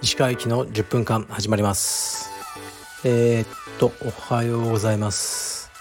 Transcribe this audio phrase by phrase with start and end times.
[0.00, 2.30] 石川行きの10分間始まります。
[3.04, 5.72] えー、っとおはようございます。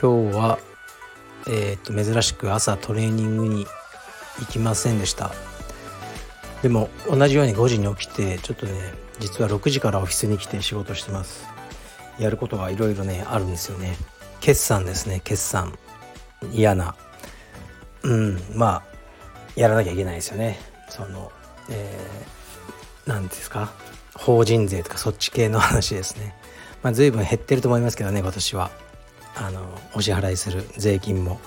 [0.00, 0.58] 今日は
[1.46, 3.66] えー、っと珍しく朝トレーニングに
[4.38, 5.32] 行きませんでした。
[6.62, 8.72] でも同じように5時に起きてちょっとね
[9.18, 11.46] 実は6時からオフィスに来て仕事してます。
[12.18, 13.94] やることがいろいろねあるんですよね。
[14.40, 15.78] 決算ですね決算。
[16.52, 16.94] 嫌な。
[18.02, 18.82] うんまあ
[19.56, 20.58] やらなきゃいけないですよね。
[20.88, 21.30] その
[21.70, 23.72] えー、なんですか？
[24.14, 26.34] 法人税とかそっち系の話ですね。
[26.82, 28.70] まあ随分減ってると思いますけどね今年は。
[29.36, 29.62] あの
[29.94, 31.40] お支払いする税金も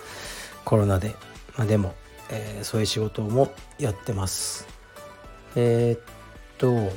[0.63, 1.15] コロナで。
[1.57, 1.93] まあでも、
[2.29, 4.65] えー、そういう仕事もやってます。
[5.55, 6.01] えー、っ
[6.57, 6.91] と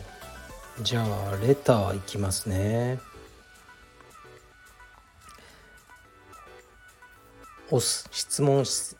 [0.82, 3.01] じゃあレターいきますね。
[7.74, 8.95] おす質問し、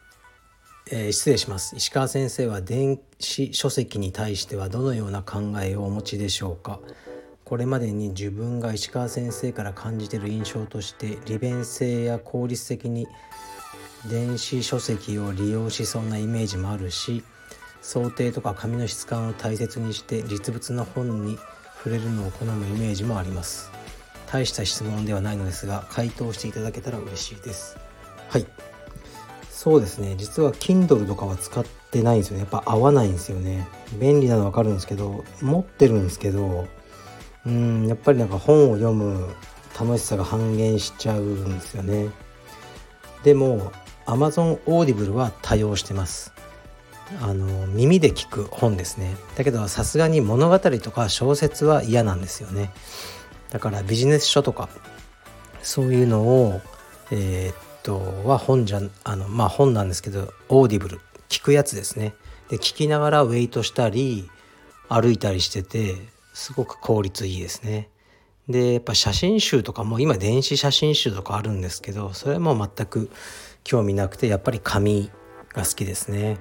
[0.91, 1.77] えー、失礼します。
[1.77, 6.81] 石川先生は電子書籍に対してはどのような考えをお持ちでしょうか？
[7.45, 13.07] これまでに自分が石川先生から感じている印象として利便性や効率的に
[14.11, 17.23] 電子書籍を利用しそうなイメージもあるし
[17.81, 21.39] 想定とか紙の質感を大切にして実物の本に
[21.77, 23.71] 触れるのを好むイメージもあります。
[24.27, 27.79] 大した質問ではないのですが回答していただけたら嬉しいです。
[28.29, 28.47] はい。
[29.55, 30.17] そうですね。
[30.19, 32.41] 実は Kindle とかは使ってないんですよね。
[32.41, 33.69] やっぱ合わないんですよね。
[34.01, 36.67] 便利なの分かるんですけど持ってるんですけど
[37.47, 39.33] うんやっぱりなんか本を読む
[39.79, 42.09] 楽しさが半減しちゃうんですよね。
[43.23, 43.71] でも
[44.07, 46.35] Amazon Audible は多用してます。
[47.23, 49.17] あの耳で聞く本ですね。
[49.37, 52.73] だけどさすがに物語とか小説は嫌なんですよね。
[53.51, 54.69] だからビジネス書とか
[55.63, 56.61] そういうのを
[57.13, 62.15] えー、っとは本じゃあのまあ本なんですけど Audible 聞くやつですね。
[62.49, 64.29] で聞きながらウェイトしたり
[64.89, 65.95] 歩いたりしてて
[66.33, 67.91] すごく効率いいですね。
[68.49, 73.11] でやっぱ写真集とかも今電子写真集とかあるんですけどそれも全く
[73.63, 75.11] 興味なくてやっぱり紙
[75.55, 76.39] が好きですね。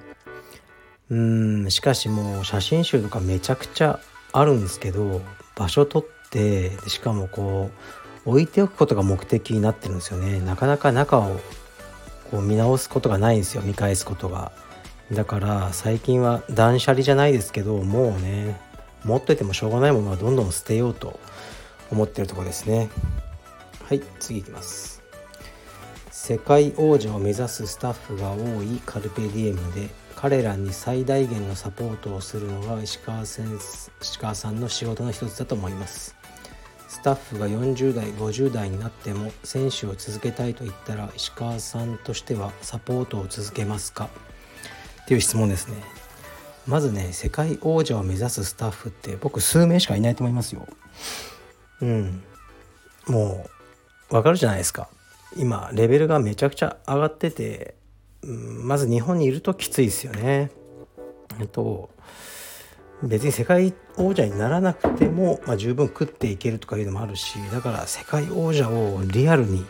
[1.10, 4.00] うんしかしもう写真集とかめちゃくちゃ
[4.32, 5.20] あるんですけど
[5.54, 10.40] 場所取ってしかもこう置いておくことが目的になってるんですよね。
[10.40, 11.40] なかなか中を
[12.30, 13.62] こう見直すことがないんですよ。
[13.62, 14.52] 見返すことが。
[15.12, 18.58] だから最近は断捨離じゃないですけどもうね
[19.04, 21.20] 持っててもしょうがないものはどんどん捨てようと
[21.90, 22.88] 思ってるとこですね。
[23.84, 25.02] はい次いきます。
[26.10, 33.46] 世界王者を目指すスタッフが多いカルペディエムで彼らに最大限のサポートをするのが石川先
[34.00, 36.16] 石川さんの仕事の一つだと思います。
[36.94, 44.08] スタッフが40代50代になっても選手を続けたいと言ったら石川さんとしてはサポートを続けますか？
[45.02, 45.74] っていう質問ですね。
[46.68, 50.68] まずね世界王者を目指すスタッフって僕数名しかいないと思いますよ。
[51.82, 52.22] うん。
[53.08, 53.44] も
[54.10, 54.88] うわかるじゃないですか。
[55.36, 57.74] 今レベルがめちゃくちゃ上がってて、
[58.22, 60.52] うん、まず日本にいるときついですよね。
[61.40, 61.90] えっと
[63.08, 69.64] 別に世界王者にならなくても、まあ、十分食っていけるとかいうのもあるしだから世界王者をリアルに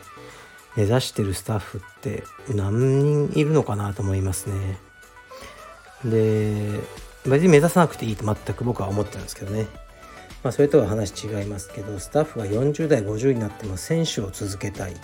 [0.77, 2.25] 目指してるスタッフって
[2.55, 4.79] 何人いるのかなと思いますね。
[6.05, 6.81] で
[7.27, 9.67] 別に目指さなくていいと全く僕は思ってるんですけどね。
[10.43, 14.95] まあ、それとは話違いますけどスタッフが40代50になっても選手を続けたい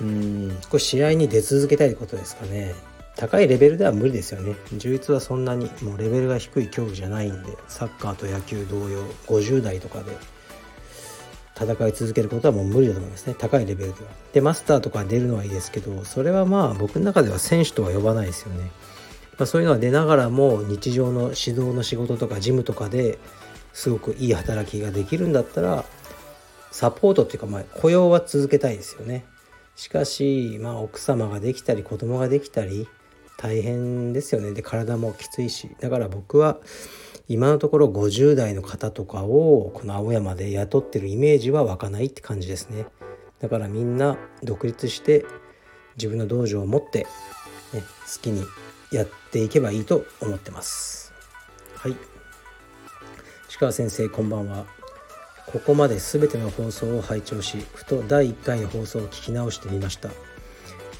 [0.00, 2.74] うんこれ試合に出続けたいってことですかね
[3.20, 4.56] 高いレベルでは無理ですよね。
[4.78, 10.16] 充実はそんなにもうレベルが低い競技じゃないんでサッカーと野球同様50代とかで
[11.54, 13.34] 戦い続けることはもう無理だと思いますね。
[13.38, 14.10] 高いレベルでは。
[14.32, 18.70] でマスターとか出るのはいいですけどそれはまあ僕の中では選手とは呼ばないですよね、
[19.36, 23.18] まあ、そういうのは出ながらも日常の指導の仕事とかジムとかで
[23.74, 25.84] すごくいい働きができるんだったら
[26.70, 29.26] サポートっていうかまあ雇用は続けたいですよね。
[29.76, 32.88] しかしまあ奥様ができたり子供ができたり
[33.40, 34.52] 大変ですよね。
[34.52, 35.70] で体もきついし。
[35.80, 36.58] だから僕は
[37.26, 42.84] 今のところ50代の方とかをこの青山で雇ってるイメージは湧かないって感じですね。
[43.38, 45.24] だからみんな独立して
[45.96, 47.06] 自分の道場を持って、
[47.72, 48.44] ね、好きに
[48.92, 51.14] やっていけばいいと思ってます。
[51.76, 51.96] はい。
[53.48, 54.66] 石川先生こんばんは。
[55.46, 60.10] ここまで全ての放送を拝聴しふと第1回の放送を聞き直してみました。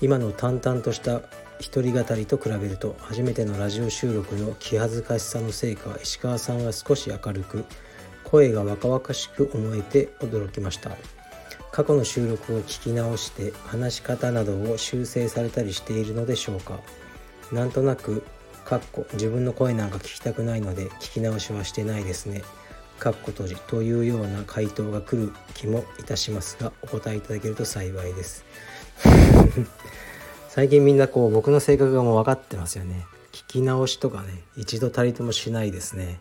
[0.01, 1.21] 今の淡々とした
[1.61, 7.67] 一人語りと比べると初めてのラジオ収録の気恥ずかしさのせいか石川さんが少し明るく
[8.25, 10.91] 声が若々しく思えて驚きました。
[11.71, 16.81] 過去の収録を聞き直して話し方などを修正されたりしているのでしょうか。
[17.53, 18.25] なんとなく
[18.65, 22.43] かっこ自分の声なんか聞きたくないので聞き直しはしてないですね。
[22.99, 28.45] かっこ閉じというような回答が来る気もいたしますがお答えいただけると幸いです。
[30.53, 33.07] 最近みんなこう僕の性格がもう分かってますよね。
[33.31, 36.19] 聞き直しとかね一度たりともしないですね。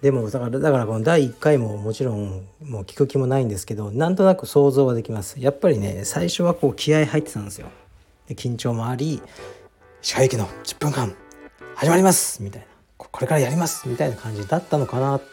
[0.00, 5.38] でもだからだからこの第1回ももちろんもう聞く気もないんですけどなんとなく想像はできます。
[5.38, 7.68] やっぱりね最初はこう気合入ってたんですよ。
[8.26, 9.20] で緊張もあり
[10.02, 11.14] 石川行きの10分間
[11.74, 12.42] 始まります!
[12.42, 12.66] みたいな。
[12.96, 13.86] これからやります!
[13.86, 15.26] みたいな感じだったのかなって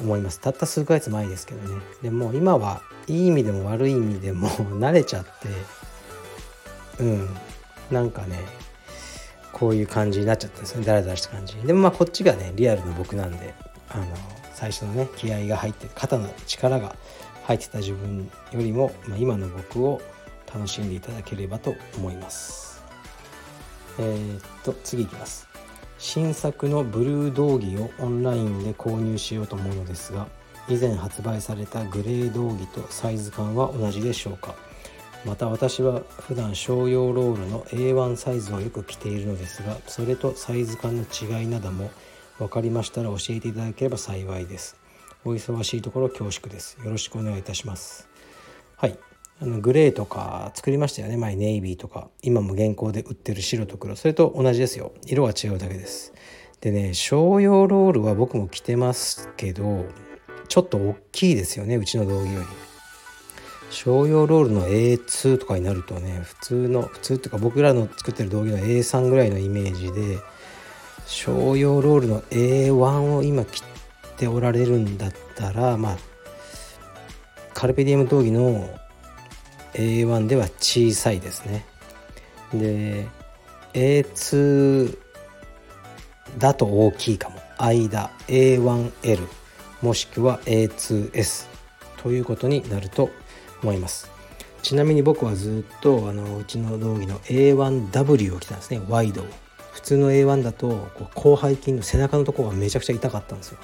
[0.00, 0.40] 思います。
[0.40, 1.82] たった数ヶ月前ですけどね。
[2.02, 5.48] でも今はいい意味でも悪い意味でも慣れちゃって
[7.00, 7.28] うん。
[7.90, 8.38] なんかね
[9.52, 10.86] こういう感じになっちゃったんですよね。
[10.86, 11.54] ダラダラした感じ。
[11.56, 13.54] でもまあこっちがねリアルの僕なんで
[13.90, 14.06] あの
[14.52, 16.96] 最初のね気合が入って肩の力が
[17.44, 20.00] 入ってた自分よりも、まあ、今の僕を
[20.52, 22.82] 楽しんでいただければと思います。
[23.98, 25.46] えー、っと次いきます。
[25.98, 30.26] 新作のブルー道着をオンラインで購入しようと思うのですが
[30.68, 34.54] 以前発売されたグレー道着とサイズ感は同じでしょうか？
[35.24, 41.90] また私は普段商用ロールの A1 サイズをよく着ているのですがそれとサイズ感の違いなども
[42.38, 44.76] 分かりましたら教えていただければ幸いです。
[45.24, 46.76] お忙しいところ恐縮です。
[46.84, 48.08] よろしくお願いいたします。
[48.76, 48.98] はい。
[49.40, 51.16] あのグレーとか作りましたよね。
[51.16, 52.08] 前ネイビーとか。
[52.22, 53.96] 今も現行で売ってる白と黒。
[53.96, 54.92] それと同じですよ。
[55.06, 56.12] 色が違うだけです。
[56.60, 59.84] でね商用ロールは僕も着てますけど
[60.48, 61.76] ちょっと大きいですよね。
[61.76, 62.73] うちの道着より。
[63.70, 70.18] 商用ロールの A2 とかになるとね普通の普通っていうか僕らの作ってる道着の A3 ぐらいのイメージで
[71.06, 75.96] 商用ロールの A1 を今切っておられるんだったらまあ
[77.52, 78.68] カルペディウム道着の
[79.74, 81.66] A1 では小さいですね。
[82.52, 83.08] で
[83.72, 84.96] A2
[86.38, 87.44] だと大きいかも。
[87.58, 89.28] 間 A1L
[89.82, 91.46] もしくは A2S
[92.02, 93.10] ということになると
[93.64, 94.10] 思います。
[94.62, 98.80] ちなみに僕はずっとあのうちの道着の A1W を着たんですね。
[98.88, 99.26] ワイドを。
[99.72, 103.58] 普通の A1 だとこう広背筋の背中のところがめちゃくちゃ痛かったんですよ。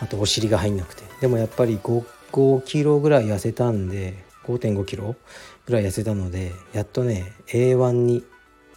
[0.00, 1.02] あとお尻が入んなくて。
[1.20, 5.16] でもやっぱり 5, 5キロぐらい痩せたんで5.5キロ
[5.66, 8.24] ぐらい痩せたのでやっとね A1 に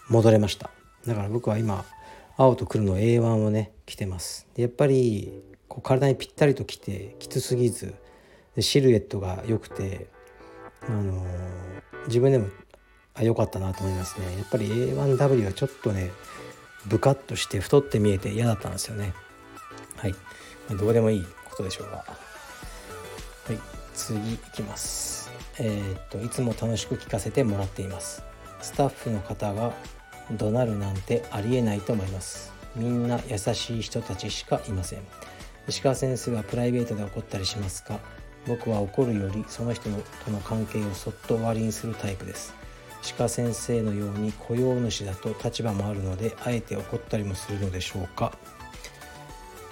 [0.09, 0.71] 戻れました。
[1.05, 1.85] だから僕は今
[2.37, 4.47] 青と黒の A1 をね着てます。
[4.55, 7.93] やっぱりこう体にぴったりと着てきつすぎず
[8.55, 10.07] でシルエットが良くて、
[10.87, 11.25] あの、
[12.07, 12.47] 自分でも
[13.15, 14.37] あ良かったなと思いますね。
[14.37, 16.11] やっぱり A1W はちょっとね
[16.85, 19.13] ブカッとして太って見えて嫌だったんですよね。
[19.97, 20.17] はい、ま
[20.71, 21.97] あ、どうでもいいことでしょうが。
[21.97, 22.05] は
[23.53, 23.59] い。
[23.93, 25.31] 次いきます。
[25.59, 28.23] えー、っといつも楽しく聞かせてもらっています。
[28.61, 29.73] スタッフの方が
[30.31, 32.51] 怒鳴るなんてありえないと思います。
[32.75, 34.99] みんな優しい人たちしかいません。
[35.67, 37.99] 石川先生はプライベートで怒ったりしますか？
[38.47, 39.89] 僕は怒るよりその人
[40.25, 42.53] との関係をそっと終わりにするタイプです
[43.17, 48.37] 鹿先生のように雇用主だと立場もあるのであえて怒ったりもするのでしょうか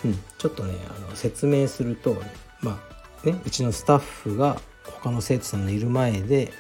[0.03, 2.21] うんちょっとねあの説明すると
[2.61, 2.79] ま
[3.23, 6.51] あねうちのスタッフが他の生徒さんのいる前で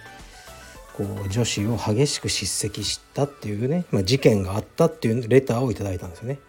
[0.93, 6.39] こう女子を激しく叱責したっていうね、まあ、事件があったっていうレターをいただいたんですよね。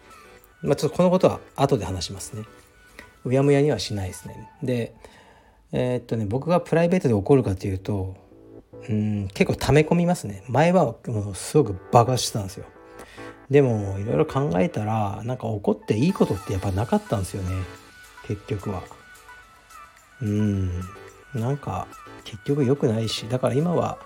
[0.61, 2.43] まあ、ちょっとこのことは後で話しますね。
[3.25, 4.49] うやむやにはしないですね。
[4.61, 4.93] で
[5.73, 8.15] えー、っとね僕がプライベートで怒るかというと
[8.87, 10.43] うん結構溜め込みますね。
[10.47, 12.65] 前はもうすごく爆発してたんですよ。
[13.49, 17.49] でもいろいろ考えたらなんか怒っていいことってやっぱなかったんですよね。
[18.27, 18.83] 結局は。
[20.21, 20.81] うん。
[21.33, 21.87] なんか
[22.23, 23.27] 結局良くないし。
[23.29, 23.97] だから今は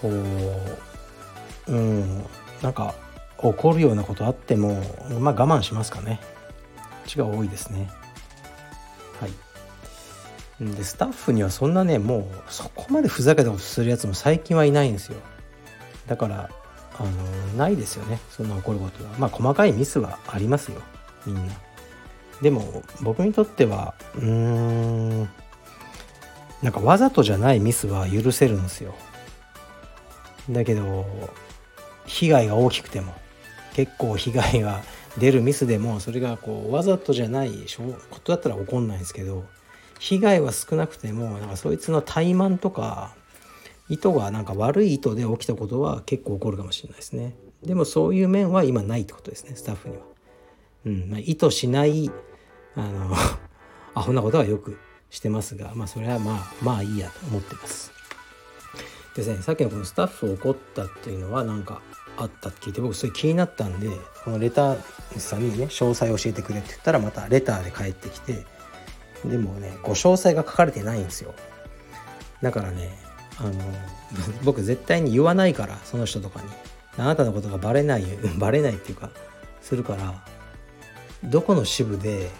[0.00, 2.24] こううん。
[2.62, 2.94] なんか
[3.38, 4.82] 怒るようなことあっても
[5.20, 6.20] まあ我慢しますかね。
[6.76, 7.90] こっちが多いですね。
[10.60, 15.18] でスタッフにはそんなねもうそこまでふざけたことするやつも最近はいないんですよ。
[16.06, 16.50] だから
[16.98, 17.10] あの
[17.56, 18.18] ないですよね。
[18.30, 19.10] そんな怒ることは。
[19.18, 20.82] まあ細かいミスはありますよ。
[21.26, 21.52] みんな。
[22.42, 25.28] でも僕にとってはうーん
[26.62, 28.94] なんかわざとじゃないミスは許せるんですよ。
[30.50, 31.06] だけど
[32.06, 33.14] 被害が大きくても
[33.74, 34.82] 結構被害が
[35.18, 37.52] 出るミスでもそれがこうわざとじゃない
[38.10, 39.44] ことだったら怒んないんですけど
[39.98, 43.14] 被害は少なくてもなんかそいつの怠慢とか
[43.88, 47.34] 意図がなんか悪い意図で起きたことは結構起こるかもしれないですね。
[47.62, 50.02] でもそういう面は今ないってことですねスタッフには、
[50.86, 52.08] うんまあ、意図しない
[52.76, 53.12] あの
[53.94, 54.78] アホなことはよく
[55.10, 57.90] してますがまあそれはまあまあいいやと思ってます。
[59.16, 61.82] ですねさっきのこのスタッフ怒ったっていうのは何か
[62.16, 63.90] あったって聞いて僕それ気になったんで
[64.24, 68.46] このレターさんにね詳細教えてくれって言ったらまたレターで返ってきて
[69.24, 71.34] でもねご詳細が書かれてないんですよ。
[72.42, 72.90] だからね
[73.38, 73.52] あの
[74.44, 76.48] 僕絶対に言わないからその人とかに。
[76.98, 78.04] あなたのことがバレない
[78.38, 79.10] バレないっていうか
[79.62, 80.20] するから
[81.24, 82.30] どこの支部で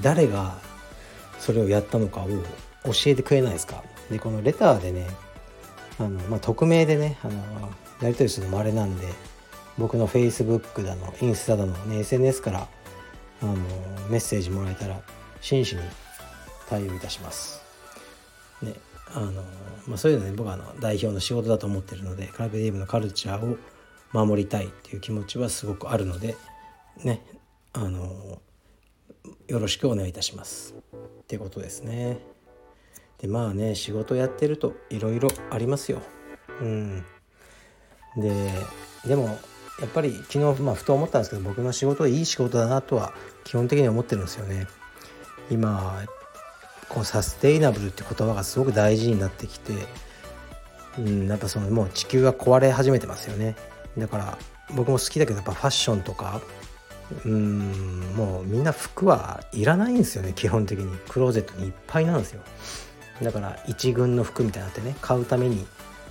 [0.00, 0.58] 誰が
[1.38, 2.28] それをやったのかを
[2.84, 3.82] 教えてくれないですか。
[4.10, 5.06] でこのレターでね
[5.98, 7.34] あの、まあ、匿名でねあの
[8.00, 9.06] やり取りするのもあれなんで
[9.78, 12.68] 僕の Facebook だのインスタだの、ね、SNS から
[13.42, 13.54] あの
[14.08, 15.00] メッセージもらえたら
[15.40, 15.82] 真摯に
[16.68, 17.62] 対応いたします。
[18.62, 18.74] ね
[19.14, 19.42] あの
[19.86, 23.58] まあ、そういうのね僕はあの代表の仕事だと思ってるのでカルペディウムのカルチャーを
[24.12, 26.36] 守りたいっていう気持ちはすごくあるので
[27.04, 27.22] ね
[27.72, 28.40] あの
[29.48, 30.74] よろしくお願いいたします。
[31.22, 32.18] ってことですね。
[33.18, 36.00] でまあね仕事やってるといろいろありますよ。
[36.60, 37.04] うん。
[38.16, 38.50] で
[39.06, 39.38] でも
[39.80, 43.14] やっぱり昨日、まあ、ふと思ったんですけど僕の仕事はいい仕事だなとは
[43.44, 44.66] 基本的に思ってるんですよね。
[45.50, 46.04] 今
[46.92, 49.72] このサステイナブルって言葉がすごく大事になってきて、
[50.98, 53.56] うん、やっぱそのもう地球が壊れ始めてますよね。
[53.96, 54.38] だから
[54.74, 56.40] 僕も好きだけどやっぱファッションとか
[57.24, 60.98] うんもうみんな服はいらないんですよね基本的に。
[61.08, 62.42] クローゼットにいっぱいなんですよ。
[63.22, 65.66] だから一軍の服みたいになってね買うために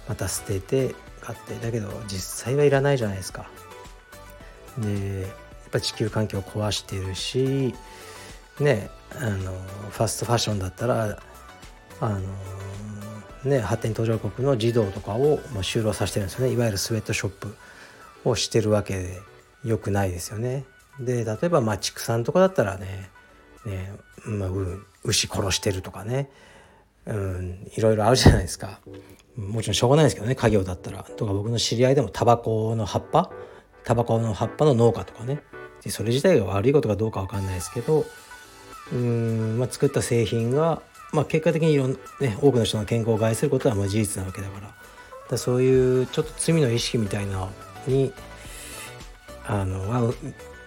[0.07, 3.49] また捨てて買ってだけど実際はいらないじゃないですか。
[4.79, 7.75] でやっぱ地球環境を壊してるし
[8.61, 9.51] ねあの
[9.89, 11.19] ファストファッションだったら
[11.99, 12.19] あの
[13.43, 17.55] ね発展途上国の児童とかを、まあ、就労させてるんですよねいわゆるスウェットショップ
[18.25, 19.19] をしてるわけで
[19.63, 20.65] よくないですよね。
[20.99, 23.09] で例えばまあ畜産とかだったらね
[23.65, 23.93] ね、
[24.25, 24.49] まあ、
[25.03, 26.29] 牛殺してるとかね、
[27.05, 28.79] うん、いろいろあるじゃないですか。
[29.37, 31.03] もちろんしょうがないですけどね家業だったら。
[31.03, 33.31] とか僕の知り合いでもタバコの葉っぱ
[33.83, 35.41] タバコの葉っぱの農家とかね
[35.83, 38.05] でそれ自体が悪いことかどうか分かんないですけど
[38.91, 40.81] うん、まあ、作った製品が、
[41.13, 44.81] まあ、結果的にいろん、ね、多くの人の健康を害することはまあ事実なわけだから。
[45.37, 47.47] そういうちょっと罪の意識みたいな
[47.87, 48.11] に
[49.45, 50.13] あの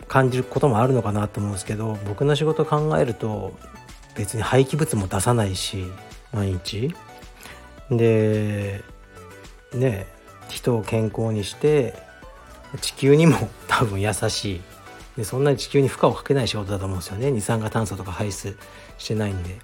[0.08, 3.56] 感じることもあるのかなと思うんですけど僕の仕事考えると
[4.16, 5.84] 別に廃棄物も出さないし
[6.32, 6.94] 毎日。
[7.90, 8.82] で
[9.74, 10.06] ね
[10.48, 11.94] 人を健康にして
[12.80, 13.36] 地球にも
[13.68, 14.60] 多分優しい。
[15.16, 17.30] でそんなに地球に負荷をかけない仕事だと思うんですよね。
[17.30, 18.56] 二酸化炭素とか排出
[18.98, 19.58] してないんで。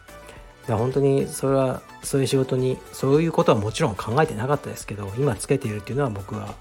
[0.66, 6.54] だ本当にそれはそういう仕事にそういうことはもちろん考えてなかったですけど今つけているっていうのは僕は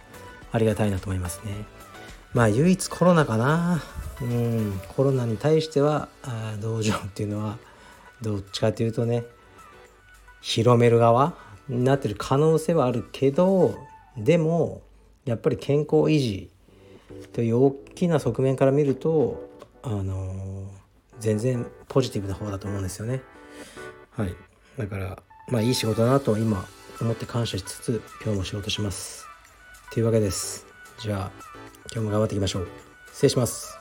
[0.51, 1.51] ありがたいなと思いますね。
[2.33, 3.83] まあ唯一コロナかな。
[4.21, 4.81] うん。
[4.95, 7.57] コロナに対してはあ道場っていうのは
[8.21, 9.23] どっちかというとね
[10.41, 11.35] 広める側
[11.67, 13.77] になってる可能性はあるけど
[14.17, 14.81] でも
[15.25, 16.49] やっぱり健康維持
[17.33, 19.49] という大きな側面から見ると
[19.81, 20.69] あの、
[21.19, 23.21] 全然ポジティブな方だと思うんですよね。
[24.11, 24.35] はい、
[24.77, 26.65] だからまあいい仕事だなと今
[27.01, 29.25] 思って感謝しつつ今日も仕事します。
[29.91, 30.65] というわけです。
[30.99, 31.31] じゃあ
[31.93, 32.67] 今日も頑張っていきましょう。
[33.11, 33.77] 失礼します。